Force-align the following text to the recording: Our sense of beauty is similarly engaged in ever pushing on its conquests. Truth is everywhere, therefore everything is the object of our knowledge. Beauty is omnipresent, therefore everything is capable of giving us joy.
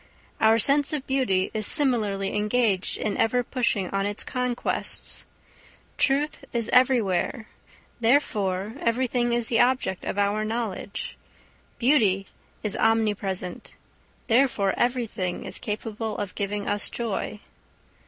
Our 0.39 0.57
sense 0.57 0.93
of 0.93 1.05
beauty 1.05 1.51
is 1.53 1.67
similarly 1.67 2.35
engaged 2.35 2.97
in 2.97 3.17
ever 3.17 3.43
pushing 3.43 3.87
on 3.91 4.07
its 4.07 4.23
conquests. 4.23 5.27
Truth 5.99 6.43
is 6.51 6.69
everywhere, 6.73 7.47
therefore 7.99 8.73
everything 8.79 9.31
is 9.31 9.47
the 9.49 9.59
object 9.59 10.03
of 10.03 10.17
our 10.17 10.43
knowledge. 10.43 11.17
Beauty 11.77 12.25
is 12.63 12.75
omnipresent, 12.77 13.75
therefore 14.25 14.73
everything 14.75 15.43
is 15.45 15.59
capable 15.59 16.17
of 16.17 16.33
giving 16.33 16.67
us 16.67 16.89
joy. 16.89 17.39